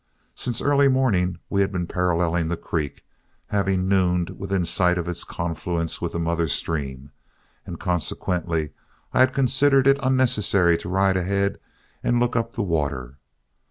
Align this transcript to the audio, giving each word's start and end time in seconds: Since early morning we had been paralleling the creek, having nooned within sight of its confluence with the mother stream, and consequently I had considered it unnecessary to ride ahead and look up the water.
Since 0.33 0.63
early 0.63 0.87
morning 0.87 1.37
we 1.47 1.61
had 1.61 1.71
been 1.71 1.85
paralleling 1.85 2.47
the 2.47 2.57
creek, 2.57 3.05
having 3.49 3.87
nooned 3.87 4.31
within 4.31 4.65
sight 4.65 4.97
of 4.97 5.07
its 5.07 5.23
confluence 5.23 6.01
with 6.01 6.13
the 6.13 6.17
mother 6.19 6.47
stream, 6.47 7.11
and 7.67 7.79
consequently 7.79 8.71
I 9.13 9.19
had 9.19 9.31
considered 9.35 9.85
it 9.85 9.99
unnecessary 10.01 10.75
to 10.79 10.89
ride 10.89 11.17
ahead 11.17 11.59
and 12.01 12.19
look 12.19 12.35
up 12.35 12.53
the 12.53 12.63
water. 12.63 13.19